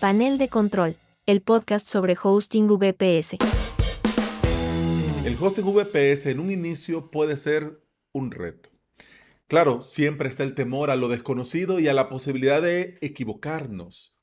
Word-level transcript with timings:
Panel 0.00 0.38
de 0.38 0.48
Control, 0.48 0.96
el 1.26 1.40
podcast 1.40 1.88
sobre 1.88 2.16
hosting 2.22 2.68
VPS. 2.68 3.38
El 5.24 5.36
hosting 5.40 5.64
VPS 5.64 6.26
en 6.26 6.38
un 6.38 6.52
inicio 6.52 7.10
puede 7.10 7.36
ser 7.36 7.82
un 8.12 8.30
reto. 8.30 8.70
Claro, 9.48 9.82
siempre 9.82 10.28
está 10.28 10.44
el 10.44 10.54
temor 10.54 10.90
a 10.90 10.96
lo 10.96 11.08
desconocido 11.08 11.80
y 11.80 11.88
a 11.88 11.94
la 11.94 12.08
posibilidad 12.08 12.62
de 12.62 12.96
equivocarnos. 13.00 14.16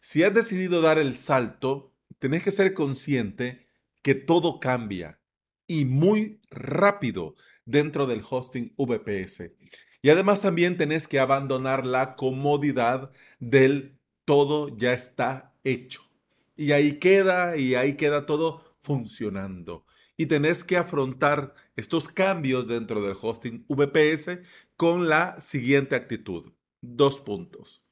Si 0.00 0.24
has 0.24 0.34
decidido 0.34 0.82
dar 0.82 0.98
el 0.98 1.14
salto, 1.14 1.94
tenés 2.18 2.42
que 2.42 2.50
ser 2.50 2.74
consciente 2.74 3.68
que 4.02 4.16
todo 4.16 4.58
cambia 4.58 5.20
y 5.68 5.84
muy 5.84 6.40
rápido 6.50 7.36
dentro 7.64 8.08
del 8.08 8.22
hosting 8.28 8.74
VPS. 8.76 9.52
Y 10.02 10.10
además 10.10 10.42
también 10.42 10.76
tenés 10.76 11.06
que 11.06 11.20
abandonar 11.20 11.86
la 11.86 12.16
comodidad 12.16 13.12
del 13.38 13.99
todo 14.30 14.68
ya 14.76 14.92
está 14.92 15.56
hecho. 15.64 16.02
Y 16.56 16.70
ahí 16.70 17.00
queda, 17.00 17.56
y 17.56 17.74
ahí 17.74 17.96
queda 17.96 18.26
todo 18.26 18.76
funcionando. 18.80 19.84
Y 20.16 20.26
tenés 20.26 20.62
que 20.62 20.76
afrontar 20.76 21.52
estos 21.74 22.06
cambios 22.06 22.68
dentro 22.68 23.02
del 23.02 23.16
hosting 23.20 23.66
VPS 23.68 24.38
con 24.76 25.08
la 25.08 25.40
siguiente 25.40 25.96
actitud. 25.96 26.52
Dos 26.80 27.18
puntos. 27.18 27.84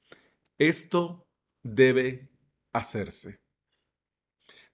Esto 0.58 1.26
debe 1.64 2.30
hacerse. 2.72 3.40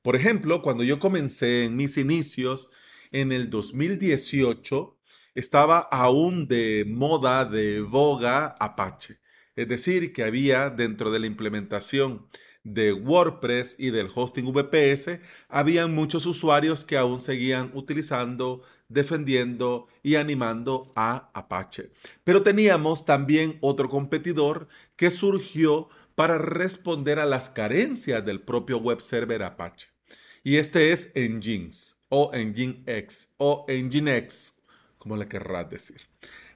Por 0.03 0.17
ejemplo, 0.17 0.61
cuando 0.61 0.85
yo 0.85 0.99
comencé 0.99 1.65
en 1.65 1.77
mis 1.77 1.97
inicios 1.97 2.69
en 3.11 3.33
el 3.33 3.49
2018, 3.49 4.99
estaba 5.35 5.79
aún 5.79 6.47
de 6.47 6.85
moda, 6.87 7.47
de 7.47 7.81
boga 7.81 8.55
Apache. 8.61 9.24
Es 9.57 9.69
decir, 9.69 10.13
que 10.13 10.25
había 10.25 10.71
dentro 10.71 11.11
de 11.11 11.21
la 11.21 11.27
implementación 11.27 12.27
de 12.65 12.95
WordPress 12.95 13.77
y 13.79 13.91
del 13.91 14.09
hosting 14.13 14.53
VPS, 14.53 15.21
habían 15.49 15.95
muchos 15.95 16.27
usuarios 16.27 16.85
que 16.85 16.97
aún 16.97 17.21
seguían 17.21 17.71
utilizando, 17.75 18.63
defendiendo 18.89 19.87
y 20.03 20.17
animando 20.17 20.93
a 20.97 21.31
Apache. 21.35 21.91
Pero 22.25 22.43
teníamos 22.43 23.05
también 23.05 23.59
otro 23.61 23.89
competidor 23.89 24.69
que 24.97 25.11
surgió 25.11 25.89
para 26.15 26.39
responder 26.39 27.19
a 27.19 27.27
las 27.27 27.51
carencias 27.51 28.25
del 28.25 28.41
propio 28.41 28.79
web 28.79 29.01
server 29.01 29.43
Apache. 29.43 29.89
Y 30.43 30.57
este 30.57 30.93
es 30.93 31.13
Nginx 31.15 31.97
o 32.09 32.33
Nginx 32.35 33.35
o 33.39 33.67
Nginx, 33.69 34.59
como 34.99 35.17
le 35.17 35.29
querrás 35.29 35.69
decir. 35.71 36.01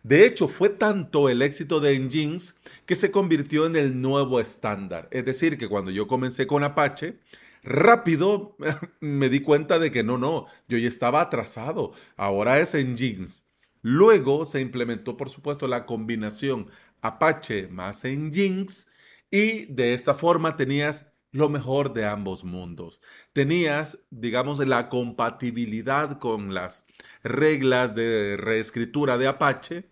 De 0.02 0.27
hecho, 0.27 0.48
fue 0.48 0.68
tanto 0.68 1.28
el 1.28 1.42
éxito 1.42 1.80
de 1.80 1.98
Nginx 1.98 2.56
que 2.86 2.94
se 2.94 3.10
convirtió 3.10 3.66
en 3.66 3.77
el 3.77 4.00
nuevo 4.00 4.41
estándar. 4.41 5.08
Es 5.10 5.24
decir, 5.24 5.58
que 5.58 5.68
cuando 5.68 5.91
yo 5.91 6.06
comencé 6.06 6.46
con 6.46 6.64
Apache, 6.64 7.18
rápido 7.62 8.56
me 9.00 9.28
di 9.28 9.41
cuenta 9.41 9.78
de 9.78 9.91
que 9.91 10.04
no, 10.04 10.19
no, 10.19 10.46
yo 10.69 10.78
ya 10.78 10.88
estaba 10.88 11.20
atrasado. 11.20 11.92
Ahora 12.16 12.58
es 12.58 12.74
Nginx. 12.74 13.44
Luego 13.82 14.44
se 14.44 14.60
implementó, 14.60 15.16
por 15.16 15.30
supuesto, 15.30 15.69
la 15.69 15.86
combinación 15.86 16.70
Apache 17.00 17.69
más 17.69 18.04
Nginx 18.04 18.88
y 19.30 19.66
de 19.66 19.94
esta 19.94 20.14
forma 20.14 20.56
tenías 20.56 21.12
lo 21.32 21.48
mejor 21.48 21.92
de 21.92 22.06
ambos 22.06 22.44
mundos. 22.44 23.00
Tenías, 23.32 23.98
digamos, 24.10 24.58
la 24.66 24.88
compatibilidad 24.88 26.18
con 26.18 26.54
las 26.54 26.86
reglas 27.22 27.94
de 27.94 28.36
reescritura 28.36 29.18
de 29.18 29.26
Apache 29.26 29.88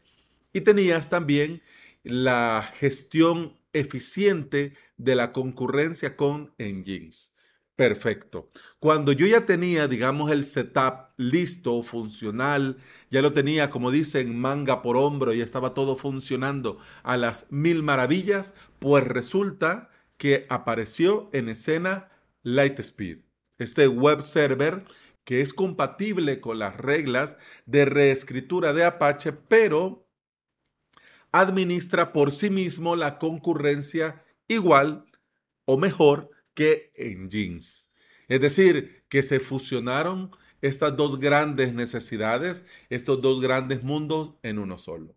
y 0.52 0.62
tenías 0.62 1.10
también 1.10 1.62
la 2.02 2.70
gestión 2.78 3.58
eficiente 3.72 4.74
de 4.96 5.16
la 5.16 5.32
concurrencia 5.32 6.16
con 6.16 6.54
engines. 6.58 7.34
Perfecto. 7.76 8.48
Cuando 8.78 9.12
yo 9.12 9.26
ya 9.26 9.44
tenía, 9.44 9.86
digamos, 9.86 10.30
el 10.30 10.44
setup 10.44 11.10
listo, 11.18 11.82
funcional, 11.82 12.78
ya 13.10 13.20
lo 13.20 13.34
tenía, 13.34 13.68
como 13.68 13.90
dicen, 13.90 14.38
manga 14.38 14.80
por 14.80 14.96
hombro 14.96 15.34
y 15.34 15.42
estaba 15.42 15.74
todo 15.74 15.94
funcionando 15.96 16.78
a 17.02 17.18
las 17.18 17.52
mil 17.52 17.82
maravillas, 17.82 18.54
pues 18.78 19.04
resulta 19.04 19.90
que 20.16 20.46
apareció 20.48 21.30
en 21.32 21.48
escena 21.48 22.10
Lightspeed, 22.42 23.18
este 23.58 23.88
web 23.88 24.22
server 24.22 24.84
que 25.24 25.40
es 25.40 25.52
compatible 25.52 26.40
con 26.40 26.60
las 26.60 26.76
reglas 26.76 27.36
de 27.66 27.84
reescritura 27.84 28.72
de 28.72 28.84
Apache, 28.84 29.32
pero 29.32 30.08
administra 31.32 32.12
por 32.12 32.30
sí 32.30 32.48
mismo 32.48 32.94
la 32.94 33.18
concurrencia 33.18 34.24
igual 34.46 35.04
o 35.64 35.76
mejor 35.76 36.30
que 36.54 36.92
en 36.94 37.28
Jeans. 37.28 37.90
Es 38.28 38.40
decir, 38.40 39.04
que 39.08 39.22
se 39.22 39.40
fusionaron 39.40 40.30
estas 40.62 40.96
dos 40.96 41.18
grandes 41.18 41.74
necesidades, 41.74 42.66
estos 42.88 43.20
dos 43.20 43.40
grandes 43.40 43.82
mundos 43.82 44.34
en 44.42 44.58
uno 44.58 44.78
solo. 44.78 45.16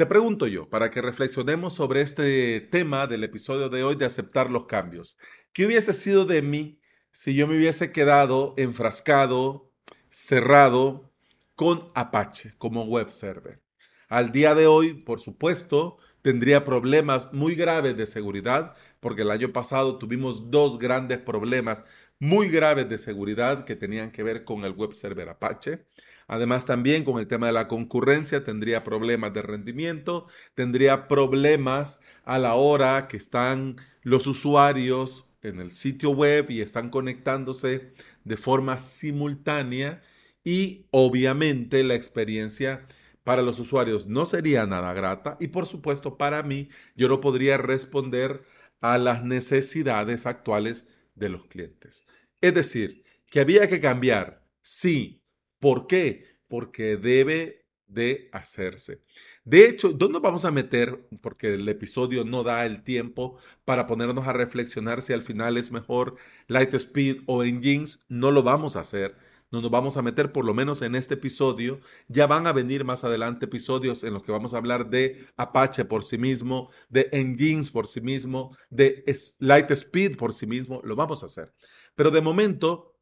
Te 0.00 0.06
pregunto 0.06 0.46
yo, 0.46 0.66
para 0.70 0.90
que 0.90 1.02
reflexionemos 1.02 1.74
sobre 1.74 2.00
este 2.00 2.62
tema 2.62 3.06
del 3.06 3.22
episodio 3.22 3.68
de 3.68 3.84
hoy 3.84 3.96
de 3.96 4.06
aceptar 4.06 4.50
los 4.50 4.64
cambios, 4.64 5.18
¿qué 5.52 5.66
hubiese 5.66 5.92
sido 5.92 6.24
de 6.24 6.40
mí 6.40 6.80
si 7.12 7.34
yo 7.34 7.46
me 7.46 7.54
hubiese 7.58 7.92
quedado 7.92 8.54
enfrascado, 8.56 9.70
cerrado 10.08 11.12
con 11.54 11.90
Apache 11.94 12.54
como 12.56 12.84
web 12.84 13.10
server? 13.10 13.60
Al 14.08 14.32
día 14.32 14.54
de 14.54 14.66
hoy, 14.66 14.94
por 14.94 15.20
supuesto, 15.20 15.98
tendría 16.22 16.64
problemas 16.64 17.30
muy 17.34 17.54
graves 17.54 17.94
de 17.94 18.06
seguridad, 18.06 18.74
porque 19.00 19.20
el 19.20 19.30
año 19.30 19.52
pasado 19.52 19.98
tuvimos 19.98 20.50
dos 20.50 20.78
grandes 20.78 21.18
problemas 21.18 21.84
muy 22.18 22.48
graves 22.48 22.88
de 22.88 22.96
seguridad 22.96 23.66
que 23.66 23.76
tenían 23.76 24.12
que 24.12 24.22
ver 24.22 24.44
con 24.44 24.64
el 24.64 24.72
web 24.72 24.94
server 24.94 25.28
Apache. 25.28 25.84
Además, 26.32 26.64
también 26.64 27.02
con 27.02 27.18
el 27.18 27.26
tema 27.26 27.48
de 27.48 27.52
la 27.52 27.66
concurrencia 27.66 28.44
tendría 28.44 28.84
problemas 28.84 29.34
de 29.34 29.42
rendimiento, 29.42 30.28
tendría 30.54 31.08
problemas 31.08 31.98
a 32.24 32.38
la 32.38 32.54
hora 32.54 33.08
que 33.08 33.16
están 33.16 33.78
los 34.02 34.28
usuarios 34.28 35.26
en 35.42 35.58
el 35.58 35.72
sitio 35.72 36.10
web 36.10 36.48
y 36.48 36.60
están 36.60 36.90
conectándose 36.90 37.94
de 38.22 38.36
forma 38.36 38.78
simultánea 38.78 40.02
y 40.44 40.86
obviamente 40.92 41.82
la 41.82 41.96
experiencia 41.96 42.86
para 43.24 43.42
los 43.42 43.58
usuarios 43.58 44.06
no 44.06 44.24
sería 44.24 44.66
nada 44.66 44.92
grata 44.92 45.36
y 45.40 45.48
por 45.48 45.66
supuesto 45.66 46.16
para 46.16 46.44
mí 46.44 46.68
yo 46.94 47.08
no 47.08 47.20
podría 47.20 47.58
responder 47.58 48.44
a 48.80 48.98
las 48.98 49.24
necesidades 49.24 50.26
actuales 50.26 50.86
de 51.16 51.28
los 51.28 51.46
clientes. 51.46 52.06
Es 52.40 52.54
decir, 52.54 53.02
que 53.26 53.40
había 53.40 53.68
que 53.68 53.80
cambiar, 53.80 54.46
sí, 54.62 55.19
¿Por 55.60 55.86
qué? 55.86 56.24
Porque 56.48 56.96
debe 56.96 57.66
de 57.86 58.28
hacerse. 58.32 59.02
De 59.44 59.68
hecho, 59.68 59.92
¿dónde 59.92 60.18
vamos 60.20 60.44
a 60.44 60.50
meter? 60.50 61.08
Porque 61.20 61.54
el 61.54 61.68
episodio 61.68 62.24
no 62.24 62.42
da 62.42 62.64
el 62.66 62.82
tiempo 62.82 63.38
para 63.64 63.86
ponernos 63.86 64.26
a 64.26 64.32
reflexionar 64.32 65.02
si 65.02 65.12
al 65.12 65.22
final 65.22 65.56
es 65.56 65.70
mejor 65.70 66.16
Lightspeed 66.48 67.22
o 67.26 67.44
Engines. 67.44 68.06
No 68.08 68.30
lo 68.30 68.42
vamos 68.42 68.76
a 68.76 68.80
hacer. 68.80 69.16
No 69.50 69.60
nos 69.60 69.70
vamos 69.70 69.96
a 69.96 70.02
meter 70.02 70.30
por 70.30 70.44
lo 70.44 70.54
menos 70.54 70.80
en 70.82 70.94
este 70.94 71.14
episodio. 71.14 71.80
Ya 72.08 72.28
van 72.28 72.46
a 72.46 72.52
venir 72.52 72.84
más 72.84 73.02
adelante 73.02 73.46
episodios 73.46 74.04
en 74.04 74.14
los 74.14 74.22
que 74.22 74.30
vamos 74.30 74.54
a 74.54 74.58
hablar 74.58 74.88
de 74.88 75.26
Apache 75.36 75.84
por 75.84 76.04
sí 76.04 76.18
mismo, 76.18 76.70
de 76.88 77.08
Engines 77.12 77.70
por 77.70 77.88
sí 77.88 78.00
mismo, 78.00 78.56
de 78.70 79.04
Lightspeed 79.40 80.16
por 80.16 80.32
sí 80.32 80.46
mismo. 80.46 80.80
Lo 80.84 80.94
vamos 80.94 81.24
a 81.24 81.26
hacer. 81.26 81.52
Pero 81.96 82.12
de 82.12 82.20
momento, 82.20 82.94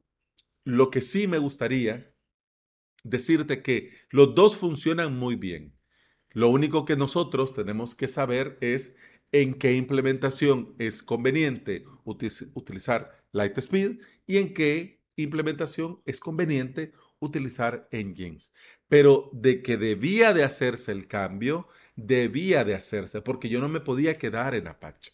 lo 0.65 0.91
que 0.91 1.03
sí 1.03 1.27
me 1.27 1.37
gustaría 1.37 2.15
decirte 3.04 3.62
que 3.62 3.91
los 4.10 4.34
dos 4.34 4.56
funcionan 4.56 5.16
muy 5.16 5.36
bien. 5.36 5.75
Lo 6.33 6.50
único 6.50 6.84
que 6.84 6.97
nosotros 6.97 7.54
tenemos 7.54 7.95
que 7.95 8.09
saber 8.09 8.59
es 8.60 8.97
en 9.33 9.54
qué 9.54 9.74
implementación 9.74 10.74
es 10.78 11.03
conveniente 11.03 11.84
utilizar 12.04 13.24
Lightspeed 13.33 14.00
y 14.27 14.39
en 14.39 14.54
qué 14.54 15.03
implementación 15.16 16.00
es 16.06 16.21
conveniente 16.21 16.92
utilizar 17.18 17.89
engines. 17.91 18.53
Pero 18.89 19.30
de 19.33 19.62
que 19.62 19.77
debía 19.77 20.33
de 20.33 20.44
hacerse 20.44 20.92
el 20.92 21.09
cambio, 21.09 21.68
debía 21.97 22.65
de 22.65 22.74
hacerse, 22.74 23.21
porque 23.21 23.48
yo 23.48 23.60
no 23.60 23.68
me 23.68 23.80
podía 23.80 24.16
quedar 24.16 24.54
en 24.54 24.68
Apache. 24.68 25.12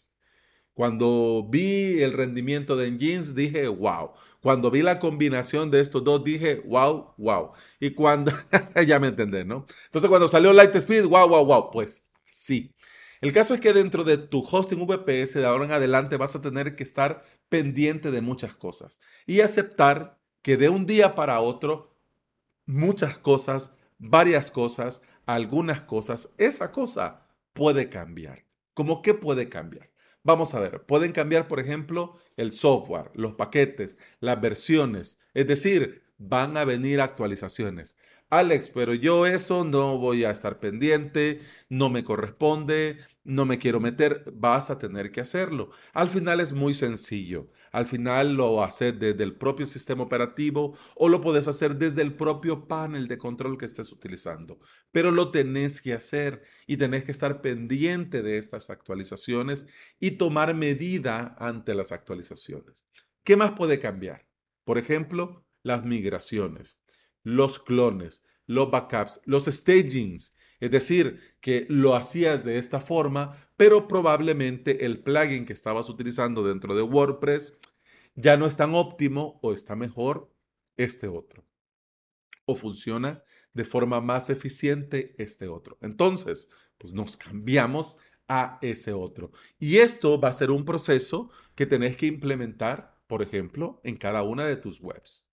Cuando 0.73 1.47
vi 1.49 2.01
el 2.03 2.13
rendimiento 2.13 2.75
de 2.75 2.87
engines, 2.87 3.33
dije, 3.33 3.67
wow, 3.67 4.11
cuando 4.45 4.69
vi 4.69 4.83
la 4.83 4.99
combinación 4.99 5.71
de 5.71 5.81
estos 5.81 6.03
dos, 6.03 6.23
dije, 6.23 6.61
wow, 6.67 7.15
wow. 7.17 7.53
Y 7.79 7.95
cuando, 7.95 8.31
ya 8.87 8.99
me 8.99 9.07
entendés, 9.07 9.43
¿no? 9.43 9.65
Entonces, 9.85 10.07
cuando 10.07 10.27
salió 10.27 10.53
Lightspeed, 10.53 11.07
wow, 11.07 11.27
wow, 11.27 11.43
wow, 11.43 11.71
pues 11.71 12.05
sí. 12.29 12.71
El 13.21 13.33
caso 13.33 13.55
es 13.55 13.59
que 13.59 13.73
dentro 13.73 14.03
de 14.03 14.19
tu 14.19 14.45
hosting 14.47 14.85
VPS 14.85 15.39
de 15.39 15.47
ahora 15.47 15.65
en 15.65 15.71
adelante 15.71 16.15
vas 16.17 16.35
a 16.35 16.43
tener 16.43 16.75
que 16.75 16.83
estar 16.83 17.23
pendiente 17.49 18.11
de 18.11 18.21
muchas 18.21 18.55
cosas 18.55 18.99
y 19.25 19.41
aceptar 19.41 20.19
que 20.43 20.57
de 20.57 20.69
un 20.69 20.85
día 20.85 21.15
para 21.15 21.39
otro 21.39 21.97
muchas 22.67 23.17
cosas, 23.17 23.73
varias 23.97 24.51
cosas, 24.51 25.01
algunas 25.25 25.81
cosas, 25.81 26.29
esa 26.37 26.71
cosa 26.71 27.25
puede 27.53 27.89
cambiar. 27.89 28.45
¿Cómo 28.75 29.01
qué 29.01 29.15
puede 29.15 29.49
cambiar? 29.49 29.89
Vamos 30.25 30.55
a 30.55 30.59
ver, 30.59 30.81
pueden 30.87 31.11
cambiar, 31.11 31.47
por 31.47 31.59
ejemplo, 31.59 32.17
el 32.35 32.51
software, 32.51 33.11
los 33.13 33.35
paquetes, 33.35 33.99
las 34.19 34.41
versiones, 34.41 35.19
es 35.35 35.45
decir, 35.45 36.01
van 36.17 36.57
a 36.57 36.65
venir 36.65 36.99
actualizaciones. 36.99 37.95
Alex, 38.37 38.69
pero 38.69 38.93
yo 38.93 39.25
eso 39.25 39.63
no 39.63 39.97
voy 39.97 40.23
a 40.23 40.31
estar 40.31 40.59
pendiente, 40.59 41.41
no 41.69 41.89
me 41.89 42.03
corresponde, 42.03 42.99
no 43.23 43.45
me 43.45 43.57
quiero 43.57 43.79
meter, 43.79 44.23
vas 44.33 44.69
a 44.69 44.77
tener 44.77 45.11
que 45.11 45.21
hacerlo. 45.21 45.71
Al 45.93 46.09
final 46.09 46.39
es 46.39 46.53
muy 46.53 46.73
sencillo. 46.73 47.49
Al 47.71 47.85
final 47.85 48.35
lo 48.35 48.63
haces 48.63 48.97
desde 48.99 49.23
el 49.23 49.35
propio 49.35 49.65
sistema 49.65 50.03
operativo 50.03 50.77
o 50.95 51.09
lo 51.09 51.21
puedes 51.21 51.47
hacer 51.47 51.75
desde 51.75 52.03
el 52.03 52.15
propio 52.15 52.67
panel 52.67 53.07
de 53.07 53.17
control 53.17 53.57
que 53.57 53.65
estés 53.65 53.91
utilizando. 53.91 54.59
Pero 54.91 55.11
lo 55.11 55.31
tenés 55.31 55.81
que 55.81 55.93
hacer 55.93 56.43
y 56.67 56.77
tenés 56.77 57.03
que 57.03 57.11
estar 57.11 57.41
pendiente 57.41 58.21
de 58.21 58.37
estas 58.37 58.69
actualizaciones 58.69 59.65
y 59.99 60.11
tomar 60.11 60.53
medida 60.53 61.35
ante 61.39 61.73
las 61.73 61.91
actualizaciones. 61.91 62.85
¿Qué 63.23 63.35
más 63.35 63.51
puede 63.53 63.79
cambiar? 63.79 64.27
Por 64.63 64.77
ejemplo, 64.77 65.43
las 65.63 65.83
migraciones, 65.83 66.79
los 67.25 67.59
clones, 67.59 68.23
los 68.45 68.71
backups, 68.71 69.19
los 69.25 69.45
stagings. 69.45 70.35
Es 70.59 70.71
decir, 70.71 71.19
que 71.41 71.65
lo 71.67 71.95
hacías 71.95 72.45
de 72.45 72.57
esta 72.57 72.79
forma, 72.79 73.35
pero 73.57 73.87
probablemente 73.89 74.85
el 74.85 75.03
plugin 75.03 75.45
que 75.45 75.53
estabas 75.53 75.89
utilizando 75.89 76.43
dentro 76.43 76.75
de 76.75 76.83
WordPress 76.83 77.57
ya 78.15 78.37
no 78.37 78.45
es 78.45 78.55
tan 78.55 78.73
óptimo 78.73 79.39
o 79.41 79.53
está 79.53 79.75
mejor 79.75 80.31
este 80.77 81.07
otro. 81.07 81.45
O 82.45 82.55
funciona 82.55 83.23
de 83.53 83.65
forma 83.65 83.99
más 83.99 84.29
eficiente 84.29 85.15
este 85.17 85.47
otro. 85.47 85.77
Entonces, 85.81 86.49
pues 86.77 86.93
nos 86.93 87.17
cambiamos 87.17 87.97
a 88.27 88.59
ese 88.61 88.93
otro. 88.93 89.31
Y 89.57 89.77
esto 89.77 90.19
va 90.19 90.29
a 90.29 90.33
ser 90.33 90.51
un 90.51 90.63
proceso 90.63 91.31
que 91.55 91.65
tenés 91.65 91.95
que 91.95 92.05
implementar, 92.05 92.99
por 93.07 93.21
ejemplo, 93.21 93.81
en 93.83 93.97
cada 93.97 94.23
una 94.23 94.45
de 94.45 94.57
tus 94.57 94.79
webs. 94.79 95.24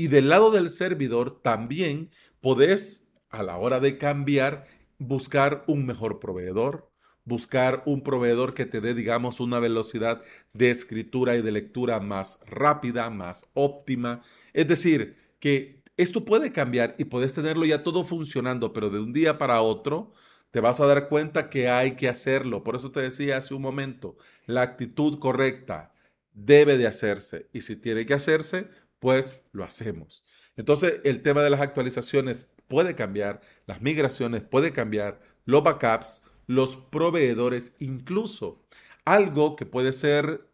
Y 0.00 0.08
del 0.08 0.30
lado 0.30 0.50
del 0.50 0.70
servidor 0.70 1.42
también 1.42 2.08
podés, 2.40 3.06
a 3.28 3.42
la 3.42 3.58
hora 3.58 3.80
de 3.80 3.98
cambiar, 3.98 4.66
buscar 4.96 5.62
un 5.66 5.84
mejor 5.84 6.20
proveedor, 6.20 6.90
buscar 7.24 7.82
un 7.84 8.02
proveedor 8.02 8.54
que 8.54 8.64
te 8.64 8.80
dé, 8.80 8.94
digamos, 8.94 9.40
una 9.40 9.58
velocidad 9.58 10.22
de 10.54 10.70
escritura 10.70 11.36
y 11.36 11.42
de 11.42 11.52
lectura 11.52 12.00
más 12.00 12.40
rápida, 12.46 13.10
más 13.10 13.50
óptima. 13.52 14.22
Es 14.54 14.68
decir, 14.68 15.18
que 15.38 15.82
esto 15.98 16.24
puede 16.24 16.50
cambiar 16.50 16.94
y 16.96 17.04
puedes 17.04 17.34
tenerlo 17.34 17.66
ya 17.66 17.82
todo 17.82 18.02
funcionando, 18.02 18.72
pero 18.72 18.88
de 18.88 19.00
un 19.00 19.12
día 19.12 19.36
para 19.36 19.60
otro 19.60 20.14
te 20.50 20.60
vas 20.60 20.80
a 20.80 20.86
dar 20.86 21.10
cuenta 21.10 21.50
que 21.50 21.68
hay 21.68 21.94
que 21.96 22.08
hacerlo. 22.08 22.64
Por 22.64 22.74
eso 22.74 22.90
te 22.90 23.02
decía 23.02 23.36
hace 23.36 23.52
un 23.52 23.60
momento, 23.60 24.16
la 24.46 24.62
actitud 24.62 25.18
correcta 25.18 25.92
debe 26.32 26.78
de 26.78 26.86
hacerse 26.86 27.50
y 27.52 27.60
si 27.60 27.76
tiene 27.76 28.06
que 28.06 28.14
hacerse, 28.14 28.70
pues 29.00 29.40
lo 29.52 29.64
hacemos. 29.64 30.24
Entonces, 30.56 31.00
el 31.04 31.22
tema 31.22 31.42
de 31.42 31.50
las 31.50 31.60
actualizaciones 31.60 32.50
puede 32.68 32.94
cambiar, 32.94 33.40
las 33.66 33.82
migraciones 33.82 34.42
puede 34.42 34.72
cambiar, 34.72 35.20
los 35.44 35.64
backups, 35.64 36.22
los 36.46 36.76
proveedores, 36.76 37.74
incluso 37.80 38.64
algo 39.04 39.56
que 39.56 39.66
puede 39.66 39.92
ser 39.92 40.48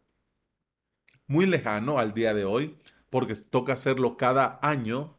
muy 1.27 1.47
lejano 1.47 1.99
al 1.99 2.15
día 2.15 2.33
de 2.33 2.45
hoy, 2.45 2.79
porque 3.11 3.35
toca 3.35 3.75
hacerlo 3.75 4.17
cada 4.17 4.59
año 4.63 5.19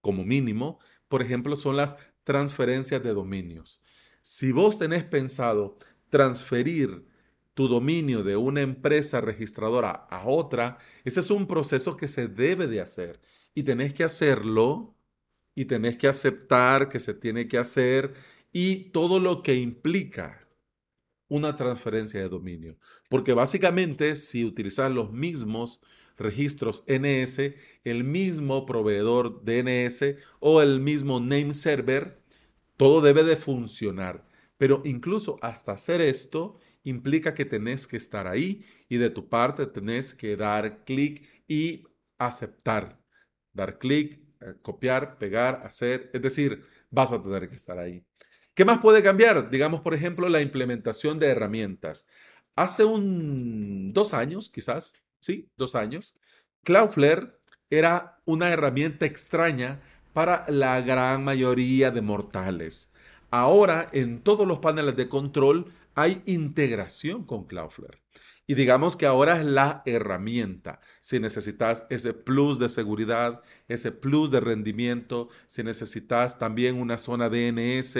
como 0.00 0.24
mínimo, 0.24 0.78
por 1.08 1.22
ejemplo, 1.22 1.56
son 1.56 1.76
las 1.76 1.96
transferencias 2.24 3.02
de 3.02 3.12
dominios. 3.12 3.82
Si 4.22 4.52
vos 4.52 4.78
tenés 4.78 5.04
pensado 5.04 5.74
transferir 6.08 7.06
tu 7.54 7.68
dominio 7.68 8.22
de 8.22 8.36
una 8.36 8.60
empresa 8.60 9.20
registradora 9.20 9.90
a 9.90 10.26
otra, 10.26 10.78
ese 11.04 11.20
es 11.20 11.30
un 11.30 11.46
proceso 11.46 11.96
que 11.96 12.08
se 12.08 12.28
debe 12.28 12.66
de 12.66 12.80
hacer 12.80 13.20
y 13.54 13.62
tenés 13.64 13.92
que 13.94 14.04
hacerlo 14.04 14.96
y 15.54 15.64
tenés 15.66 15.96
que 15.96 16.08
aceptar 16.08 16.88
que 16.88 17.00
se 17.00 17.14
tiene 17.14 17.48
que 17.48 17.58
hacer 17.58 18.14
y 18.52 18.90
todo 18.90 19.20
lo 19.20 19.42
que 19.42 19.56
implica 19.56 20.48
una 21.28 21.56
transferencia 21.56 22.20
de 22.20 22.28
dominio. 22.28 22.76
Porque 23.08 23.32
básicamente 23.32 24.14
si 24.16 24.44
utilizas 24.44 24.90
los 24.90 25.12
mismos 25.12 25.80
registros 26.18 26.84
NS, 26.86 27.54
el 27.84 28.04
mismo 28.04 28.66
proveedor 28.66 29.42
DNS 29.44 30.16
o 30.40 30.60
el 30.60 30.80
mismo 30.80 31.20
name 31.20 31.54
server, 31.54 32.20
todo 32.76 33.00
debe 33.00 33.24
de 33.24 33.36
funcionar. 33.36 34.26
Pero 34.58 34.82
incluso 34.84 35.38
hasta 35.40 35.72
hacer 35.72 36.00
esto 36.00 36.58
implica 36.84 37.34
que 37.34 37.44
tenés 37.44 37.86
que 37.86 37.96
estar 37.96 38.26
ahí 38.26 38.64
y 38.88 38.96
de 38.96 39.10
tu 39.10 39.28
parte 39.28 39.66
tenés 39.66 40.14
que 40.14 40.36
dar 40.36 40.84
clic 40.84 41.28
y 41.46 41.84
aceptar. 42.18 42.98
Dar 43.52 43.78
clic, 43.78 44.20
eh, 44.40 44.54
copiar, 44.62 45.18
pegar, 45.18 45.62
hacer, 45.64 46.10
es 46.12 46.22
decir, 46.22 46.64
vas 46.90 47.12
a 47.12 47.22
tener 47.22 47.48
que 47.48 47.56
estar 47.56 47.78
ahí. 47.78 48.04
¿Qué 48.54 48.64
más 48.64 48.78
puede 48.78 49.02
cambiar? 49.02 49.50
Digamos, 49.50 49.80
por 49.80 49.94
ejemplo, 49.94 50.28
la 50.28 50.40
implementación 50.40 51.18
de 51.18 51.28
herramientas. 51.28 52.06
Hace 52.56 52.84
un 52.84 53.92
dos 53.92 54.12
años, 54.12 54.50
quizás, 54.50 54.92
sí, 55.20 55.48
dos 55.56 55.74
años, 55.74 56.14
Cloudflare 56.64 57.38
era 57.70 58.20
una 58.24 58.50
herramienta 58.50 59.06
extraña 59.06 59.80
para 60.12 60.44
la 60.48 60.80
gran 60.80 61.24
mayoría 61.24 61.90
de 61.90 62.02
mortales. 62.02 62.92
Ahora, 63.30 63.88
en 63.92 64.22
todos 64.22 64.46
los 64.46 64.58
paneles 64.58 64.96
de 64.96 65.08
control 65.08 65.72
hay 65.94 66.22
integración 66.26 67.24
con 67.24 67.46
Cloudflare. 67.46 68.00
Y 68.46 68.54
digamos 68.54 68.96
que 68.96 69.06
ahora 69.06 69.38
es 69.38 69.44
la 69.44 69.82
herramienta. 69.86 70.80
Si 71.00 71.20
necesitas 71.20 71.86
ese 71.88 72.14
plus 72.14 72.58
de 72.58 72.68
seguridad, 72.68 73.42
ese 73.68 73.92
plus 73.92 74.32
de 74.32 74.40
rendimiento, 74.40 75.28
si 75.46 75.62
necesitas 75.62 76.36
también 76.36 76.80
una 76.80 76.98
zona 76.98 77.28
DNS 77.28 77.94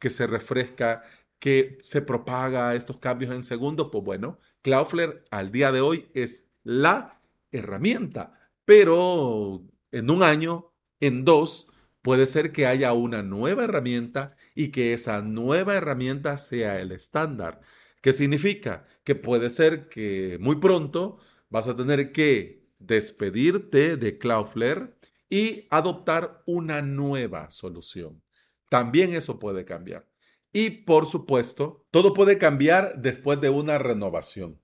que 0.00 0.08
se 0.10 0.26
refresca, 0.26 1.02
que 1.38 1.76
se 1.82 2.00
propaga 2.00 2.74
estos 2.74 2.96
cambios 2.96 3.34
en 3.34 3.42
segundos, 3.42 3.90
pues 3.92 4.02
bueno, 4.02 4.38
Cloudflare 4.62 5.22
al 5.30 5.52
día 5.52 5.70
de 5.70 5.82
hoy 5.82 6.08
es 6.14 6.50
la 6.62 7.20
herramienta. 7.52 8.38
Pero 8.64 9.62
en 9.92 10.08
un 10.08 10.22
año, 10.22 10.72
en 11.00 11.26
dos, 11.26 11.68
puede 12.04 12.26
ser 12.26 12.52
que 12.52 12.66
haya 12.66 12.92
una 12.92 13.22
nueva 13.22 13.64
herramienta 13.64 14.36
y 14.54 14.68
que 14.68 14.92
esa 14.92 15.22
nueva 15.22 15.74
herramienta 15.74 16.36
sea 16.36 16.78
el 16.78 16.92
estándar. 16.92 17.62
¿Qué 18.02 18.12
significa? 18.12 18.86
Que 19.04 19.14
puede 19.14 19.48
ser 19.48 19.88
que 19.88 20.36
muy 20.38 20.56
pronto 20.56 21.16
vas 21.48 21.66
a 21.66 21.74
tener 21.74 22.12
que 22.12 22.68
despedirte 22.78 23.96
de 23.96 24.18
Cloudflare 24.18 24.92
y 25.30 25.66
adoptar 25.70 26.42
una 26.44 26.82
nueva 26.82 27.48
solución. 27.48 28.22
También 28.68 29.14
eso 29.14 29.38
puede 29.38 29.64
cambiar. 29.64 30.06
Y 30.52 30.68
por 30.84 31.06
supuesto, 31.06 31.86
todo 31.90 32.12
puede 32.12 32.36
cambiar 32.36 33.00
después 33.00 33.40
de 33.40 33.48
una 33.48 33.78
renovación. 33.78 34.60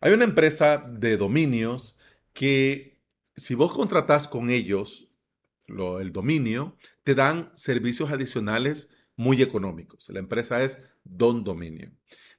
Hay 0.00 0.12
una 0.12 0.24
empresa 0.24 0.86
de 0.88 1.16
dominios 1.16 1.98
que 2.32 3.00
si 3.34 3.56
vos 3.56 3.74
contratás 3.74 4.28
con 4.28 4.50
ellos 4.50 5.05
el 5.68 6.12
dominio, 6.12 6.76
te 7.04 7.14
dan 7.14 7.52
servicios 7.54 8.10
adicionales 8.10 8.90
muy 9.16 9.42
económicos. 9.42 10.08
La 10.10 10.20
empresa 10.20 10.62
es 10.62 10.80
Don 11.04 11.44
Dominio. 11.44 11.90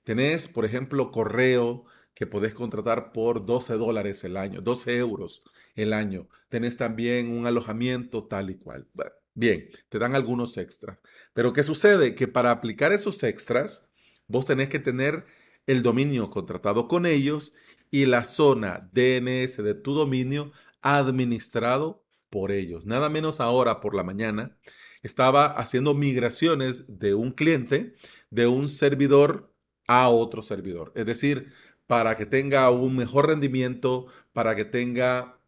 Tenés, 0.04 0.48
por 0.48 0.66
ejemplo, 0.66 1.12
correo 1.12 1.86
que 2.14 2.26
podés 2.28 2.54
contratar 2.54 3.12
por 3.12 3.46
12 3.46 3.74
dólares 3.76 4.24
el 4.24 4.38
año, 4.38 4.62
12 4.62 4.98
euros 4.98 5.44
el 5.76 5.94
año. 5.94 6.30
Tenés 6.50 6.78
también 6.78 7.30
un 7.30 7.46
alojamiento 7.46 8.26
tal 8.26 8.50
y 8.50 8.56
cual. 8.56 8.88
Bien, 9.34 9.70
te 9.90 10.00
dan 10.00 10.16
algunos 10.16 10.58
extras. 10.58 10.98
Pero 11.34 11.54
¿qué 11.54 11.62
sucede? 11.62 12.16
Que 12.16 12.28
para 12.28 12.52
aplicar 12.52 12.92
esos 12.92 13.22
extras, 13.24 13.88
vos 14.28 14.46
tenés 14.46 14.70
que 14.70 14.80
tener 14.80 15.26
el 15.68 15.84
dominio 15.84 16.30
contratado 16.30 16.88
con 16.88 17.06
ellos 17.06 17.54
y 17.92 18.06
la 18.06 18.24
zona 18.24 18.90
DNS 18.94 19.58
de 19.58 19.76
tu 19.76 19.94
dominio 19.94 20.52
administrado 20.82 22.04
por 22.30 22.52
ellos. 22.52 22.86
Nada 22.86 23.10
menos 23.10 23.40
ahora 23.40 23.80
por 23.80 23.96
la 23.96 24.04
mañana 24.04 24.58
estaba 25.04 25.46
haciendo 25.46 25.94
migraciones 25.94 26.86
de 26.88 27.14
un 27.14 27.32
cliente 27.32 27.96
de 28.30 28.48
un 28.48 28.70
servidor 28.70 29.54
a 29.88 30.10
otro 30.10 30.42
servidor. 30.42 30.92
Es 30.96 31.06
decir, 31.06 31.52
para 31.88 32.18
que 32.18 32.26
tenga 32.26 32.70
un 32.72 32.96
mejor 32.96 33.28
rendimiento, 33.28 34.08
para 34.34 34.56
que 34.56 34.66
tenga 34.66 35.40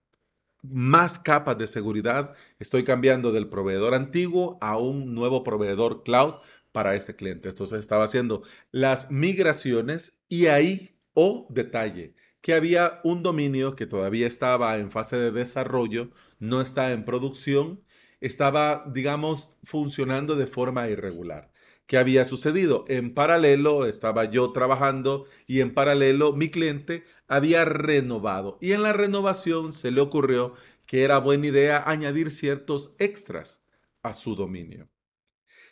más 0.61 1.19
capas 1.19 1.57
de 1.57 1.67
seguridad, 1.67 2.35
estoy 2.59 2.83
cambiando 2.83 3.31
del 3.31 3.49
proveedor 3.49 3.93
antiguo 3.93 4.57
a 4.61 4.77
un 4.77 5.13
nuevo 5.13 5.43
proveedor 5.43 6.03
cloud 6.03 6.35
para 6.71 6.95
este 6.95 7.15
cliente. 7.15 7.49
Entonces 7.49 7.79
estaba 7.79 8.03
haciendo 8.05 8.43
las 8.71 9.11
migraciones 9.11 10.21
y 10.27 10.47
ahí, 10.47 10.97
o 11.13 11.47
oh, 11.49 11.53
detalle, 11.53 12.15
que 12.41 12.53
había 12.53 13.01
un 13.03 13.23
dominio 13.23 13.75
que 13.75 13.85
todavía 13.85 14.27
estaba 14.27 14.77
en 14.77 14.91
fase 14.91 15.17
de 15.17 15.31
desarrollo, 15.31 16.09
no 16.39 16.61
está 16.61 16.91
en 16.93 17.05
producción, 17.05 17.83
estaba, 18.21 18.85
digamos, 18.93 19.57
funcionando 19.63 20.35
de 20.35 20.47
forma 20.47 20.89
irregular. 20.89 21.51
¿Qué 21.87 21.97
había 21.97 22.23
sucedido? 22.23 22.85
En 22.87 23.13
paralelo 23.15 23.85
estaba 23.85 24.25
yo 24.25 24.51
trabajando 24.51 25.25
y 25.47 25.61
en 25.61 25.73
paralelo 25.73 26.33
mi 26.33 26.49
cliente 26.49 27.03
había 27.27 27.65
renovado 27.65 28.59
y 28.61 28.73
en 28.73 28.83
la 28.83 28.93
renovación 28.93 29.73
se 29.73 29.89
le 29.89 29.99
ocurrió 29.99 30.53
que 30.85 31.03
era 31.03 31.17
buena 31.17 31.47
idea 31.47 31.83
añadir 31.85 32.29
ciertos 32.29 32.93
extras 32.99 33.63
a 34.03 34.13
su 34.13 34.35
dominio. 34.35 34.87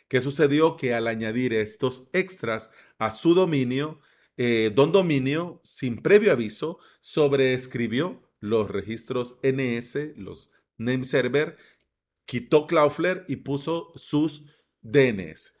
¿Qué 0.08 0.20
sucedió? 0.20 0.76
Que 0.76 0.94
al 0.94 1.06
añadir 1.06 1.52
estos 1.52 2.08
extras 2.12 2.70
a 2.98 3.10
su 3.10 3.34
dominio, 3.34 4.00
eh, 4.38 4.72
Don 4.74 4.92
Dominio, 4.92 5.60
sin 5.64 6.00
previo 6.00 6.32
aviso, 6.32 6.78
sobreescribió 7.00 8.22
los 8.38 8.70
registros 8.70 9.36
NS, 9.42 10.16
los 10.16 10.50
name 10.76 11.04
server, 11.04 11.56
quitó 12.24 12.66
Cloudflare 12.68 13.24
y 13.26 13.36
puso 13.36 13.92
sus 13.96 14.44
DNS. 14.80 15.54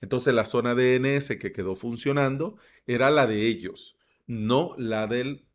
Entonces 0.00 0.32
la 0.32 0.46
zona 0.46 0.74
DNS 0.74 1.36
que 1.38 1.52
quedó 1.52 1.76
funcionando 1.76 2.56
era 2.86 3.10
la 3.10 3.26
de 3.26 3.46
ellos, 3.46 3.98
no 4.26 4.74
la 4.78 5.06
del 5.06 5.46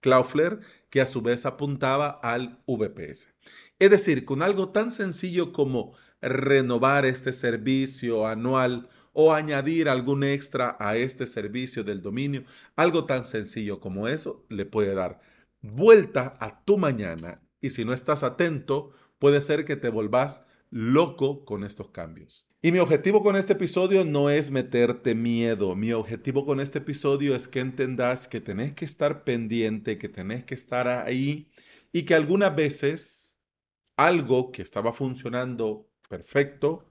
Cloudflare, 0.00 0.58
que 0.90 1.00
a 1.00 1.06
su 1.06 1.22
vez 1.22 1.46
apuntaba 1.46 2.18
al 2.22 2.62
VPS. 2.66 3.32
Es 3.78 3.90
decir, 3.90 4.24
con 4.24 4.42
algo 4.42 4.70
tan 4.70 4.90
sencillo 4.90 5.52
como 5.52 5.94
renovar 6.20 7.04
este 7.06 7.32
servicio 7.32 8.26
anual 8.26 8.88
o 9.18 9.32
añadir 9.32 9.88
algún 9.88 10.22
extra 10.22 10.76
a 10.78 10.98
este 10.98 11.26
servicio 11.26 11.82
del 11.82 12.02
dominio, 12.02 12.44
algo 12.76 13.06
tan 13.06 13.24
sencillo 13.24 13.80
como 13.80 14.08
eso 14.08 14.44
le 14.50 14.66
puede 14.66 14.94
dar 14.94 15.20
vuelta 15.62 16.36
a 16.38 16.62
tu 16.64 16.76
mañana 16.76 17.42
y 17.62 17.70
si 17.70 17.86
no 17.86 17.94
estás 17.94 18.22
atento, 18.22 18.92
puede 19.18 19.40
ser 19.40 19.64
que 19.64 19.76
te 19.76 19.88
volvás 19.88 20.44
loco 20.70 21.46
con 21.46 21.64
estos 21.64 21.88
cambios. 21.88 22.46
Y 22.60 22.72
mi 22.72 22.78
objetivo 22.78 23.22
con 23.22 23.36
este 23.36 23.54
episodio 23.54 24.04
no 24.04 24.28
es 24.28 24.50
meterte 24.50 25.14
miedo. 25.14 25.74
Mi 25.74 25.92
objetivo 25.92 26.44
con 26.44 26.60
este 26.60 26.80
episodio 26.80 27.34
es 27.34 27.48
que 27.48 27.60
entendas 27.60 28.28
que 28.28 28.42
tenés 28.42 28.74
que 28.74 28.84
estar 28.84 29.24
pendiente, 29.24 29.96
que 29.96 30.10
tenés 30.10 30.44
que 30.44 30.54
estar 30.54 30.88
ahí 30.88 31.48
y 31.90 32.02
que 32.02 32.14
algunas 32.14 32.54
veces 32.54 33.38
algo 33.96 34.52
que 34.52 34.60
estaba 34.60 34.92
funcionando 34.92 35.88
perfecto, 36.10 36.86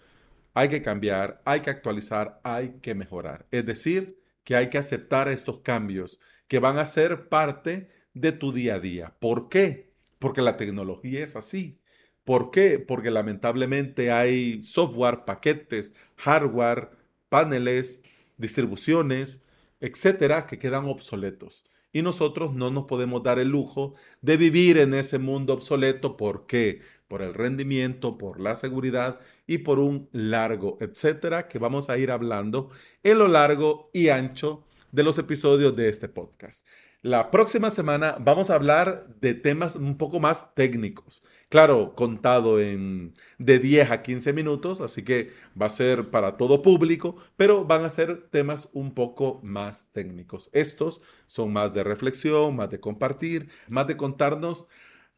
hay 0.56 0.70
que 0.70 0.82
cambiar, 0.82 1.42
hay 1.46 1.62
que 1.62 1.70
actualizar, 1.70 2.40
hay 2.44 2.80
que 2.82 2.96
mejorar. 2.96 3.46
Es 3.52 3.66
decir, 3.66 4.20
que 4.44 4.56
hay 4.56 4.70
que 4.70 4.78
aceptar 4.78 5.28
estos 5.30 5.60
cambios 5.60 6.20
que 6.48 6.60
van 6.60 6.78
a 6.80 6.86
ser 6.86 7.30
parte 7.30 7.90
de 8.14 8.32
tu 8.32 8.54
día 8.54 8.76
a 8.76 8.80
día. 8.80 9.16
¿Por 9.20 9.50
qué? 9.50 9.94
Porque 10.20 10.42
la 10.42 10.58
tecnología 10.58 11.24
es 11.24 11.36
así. 11.36 11.82
¿Por 12.24 12.52
qué? 12.52 12.80
Porque 12.80 13.12
lamentablemente 13.12 14.12
hay 14.12 14.62
software, 14.64 15.26
paquetes, 15.26 15.94
hardware, 16.16 16.90
paneles, 17.30 18.02
distribuciones, 18.38 19.46
etcétera, 19.82 20.48
que 20.48 20.58
quedan 20.58 20.86
obsoletos. 20.86 21.66
Y 21.96 22.02
nosotros 22.02 22.54
no 22.54 22.72
nos 22.72 22.88
podemos 22.88 23.24
dar 23.24 23.40
el 23.40 23.48
lujo 23.48 23.94
de 24.20 24.36
vivir 24.36 24.80
en 24.80 24.94
ese 24.94 25.18
mundo 25.18 25.54
obsoleto. 25.54 26.18
¿Por 26.18 26.46
qué? 26.46 26.82
Por 27.08 27.22
el 27.22 27.34
rendimiento, 27.34 28.18
por 28.18 28.42
la 28.42 28.58
seguridad 28.58 29.22
y 29.48 29.60
por 29.60 29.80
un 29.80 30.10
largo, 30.12 30.78
etcétera, 30.82 31.48
que 31.48 31.58
vamos 31.58 31.90
a 31.90 31.98
ir 31.98 32.12
hablando 32.12 32.70
en 33.02 33.18
lo 33.18 33.30
largo 33.30 33.92
y 33.94 34.10
ancho 34.10 34.66
de 34.92 35.04
los 35.04 35.18
episodios 35.20 35.74
de 35.78 35.88
este 35.88 36.10
podcast. 36.10 36.68
La 37.06 37.30
próxima 37.30 37.70
semana 37.70 38.18
vamos 38.20 38.50
a 38.50 38.56
hablar 38.56 39.06
de 39.22 39.36
temas 39.36 39.76
un 39.76 39.96
poco 39.96 40.20
más 40.20 40.56
técnicos. 40.56 41.22
Claro, 41.50 41.94
contado 41.94 42.60
en 42.60 43.14
de 43.38 43.60
10 43.60 43.92
a 43.92 44.02
15 44.02 44.34
minutos, 44.34 44.82
así 44.82 45.04
que 45.04 45.32
va 45.62 45.68
a 45.68 45.70
ser 45.70 46.10
para 46.10 46.36
todo 46.36 46.64
público, 46.64 47.16
pero 47.38 47.64
van 47.64 47.86
a 47.86 47.92
ser 47.92 48.28
temas 48.32 48.72
un 48.74 48.96
poco 48.96 49.40
más 49.44 49.92
técnicos. 49.92 50.50
Estos 50.52 51.04
son 51.28 51.54
más 51.54 51.76
de 51.76 51.84
reflexión, 51.84 52.56
más 52.56 52.72
de 52.72 52.80
compartir, 52.80 53.50
más 53.68 53.86
de 53.86 53.98
contarnos 53.98 54.68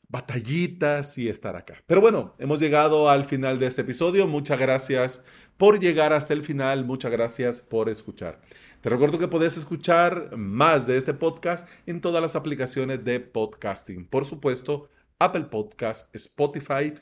batallitas 0.09 1.17
y 1.17 1.29
estar 1.29 1.55
acá. 1.55 1.75
Pero 1.85 2.01
bueno, 2.01 2.35
hemos 2.39 2.59
llegado 2.59 3.09
al 3.09 3.25
final 3.25 3.59
de 3.59 3.67
este 3.67 3.81
episodio. 3.81 4.27
Muchas 4.27 4.59
gracias 4.59 5.23
por 5.57 5.79
llegar 5.79 6.13
hasta 6.13 6.33
el 6.33 6.43
final. 6.43 6.85
Muchas 6.85 7.11
gracias 7.11 7.61
por 7.61 7.89
escuchar. 7.89 8.39
Te 8.81 8.89
recuerdo 8.89 9.19
que 9.19 9.27
puedes 9.27 9.57
escuchar 9.57 10.37
más 10.37 10.87
de 10.87 10.97
este 10.97 11.13
podcast 11.13 11.67
en 11.85 11.99
todas 11.99 12.21
las 12.21 12.35
aplicaciones 12.35 13.03
de 13.03 13.19
podcasting. 13.19 14.05
Por 14.07 14.25
supuesto, 14.25 14.89
Apple 15.19 15.45
Podcast, 15.45 16.13
Spotify 16.15 16.93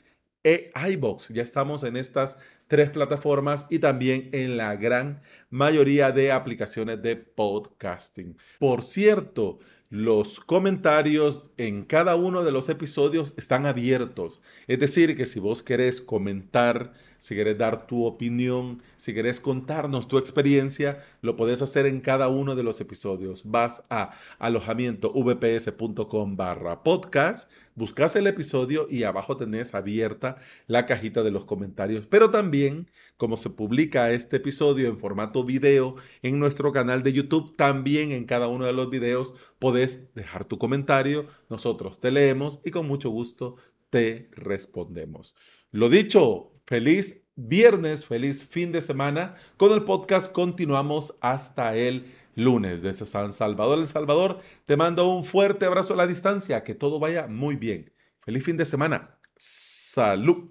e 0.42 0.70
iBox. 0.74 1.28
Ya 1.28 1.42
estamos 1.42 1.82
en 1.84 1.96
estas 1.96 2.38
tres 2.66 2.90
plataformas 2.90 3.66
y 3.70 3.78
también 3.78 4.30
en 4.32 4.56
la 4.56 4.74
gran 4.76 5.20
mayoría 5.50 6.12
de 6.12 6.32
aplicaciones 6.32 7.02
de 7.02 7.16
podcasting. 7.16 8.36
Por 8.58 8.82
cierto, 8.82 9.58
los 9.88 10.40
comentarios 10.40 11.44
en 11.56 11.84
cada 11.84 12.16
uno 12.16 12.42
de 12.42 12.50
los 12.50 12.68
episodios 12.68 13.34
están 13.36 13.66
abiertos. 13.66 14.42
Es 14.66 14.80
decir, 14.80 15.16
que 15.16 15.26
si 15.26 15.38
vos 15.38 15.62
querés 15.62 16.00
comentar, 16.00 16.92
si 17.18 17.36
querés 17.36 17.56
dar 17.56 17.86
tu 17.86 18.04
opinión, 18.04 18.82
si 18.96 19.14
querés 19.14 19.38
contarnos 19.40 20.08
tu 20.08 20.18
experiencia, 20.18 21.04
lo 21.22 21.36
podés 21.36 21.62
hacer 21.62 21.86
en 21.86 22.00
cada 22.00 22.28
uno 22.28 22.56
de 22.56 22.64
los 22.64 22.80
episodios. 22.80 23.42
Vas 23.44 23.84
a 23.88 24.10
alojamientovps.com 24.38 26.36
barra 26.36 26.82
podcast, 26.82 27.50
buscas 27.76 28.16
el 28.16 28.26
episodio 28.26 28.88
y 28.90 29.04
abajo 29.04 29.36
tenés 29.36 29.74
abierta 29.74 30.38
la 30.66 30.86
cajita 30.86 31.22
de 31.22 31.30
los 31.30 31.44
comentarios. 31.44 32.06
Pero 32.06 32.30
también, 32.30 32.90
como 33.16 33.36
se 33.36 33.50
publica 33.50 34.10
este 34.10 34.38
episodio 34.38 34.88
en 34.88 34.98
formato 34.98 35.44
video 35.44 35.94
en 36.22 36.40
nuestro 36.40 36.72
canal 36.72 37.04
de 37.04 37.12
YouTube, 37.12 37.54
también 37.54 38.10
en 38.10 38.24
cada 38.24 38.48
uno 38.48 38.64
de 38.64 38.72
los 38.72 38.90
videos 38.90 39.34
podés 39.60 40.12
dejar 40.14 40.44
tu 40.44 40.58
comentario, 40.58 41.26
nosotros 41.48 42.00
te 42.00 42.10
leemos 42.10 42.60
y 42.64 42.72
con 42.72 42.88
mucho 42.88 43.10
gusto 43.10 43.56
te 43.90 44.28
respondemos. 44.32 45.36
Lo 45.70 45.88
dicho, 45.88 46.52
feliz 46.66 47.22
viernes, 47.36 48.06
feliz 48.06 48.42
fin 48.44 48.72
de 48.72 48.80
semana. 48.80 49.34
Con 49.58 49.72
el 49.72 49.84
podcast 49.84 50.32
continuamos 50.32 51.14
hasta 51.20 51.76
el 51.76 52.06
lunes 52.36 52.82
desde 52.82 53.04
San 53.06 53.32
Salvador, 53.32 53.80
El 53.80 53.86
Salvador. 53.88 54.38
Te 54.66 54.76
mando 54.76 55.08
un 55.08 55.24
fuerte 55.24 55.64
abrazo 55.66 55.94
a 55.94 55.96
la 55.96 56.06
distancia, 56.06 56.62
que 56.62 56.74
todo 56.74 57.00
vaya 57.00 57.26
muy 57.26 57.56
bien. 57.56 57.92
Feliz 58.20 58.44
fin 58.44 58.56
de 58.56 58.64
semana. 58.64 59.18
Salud. 59.36 60.50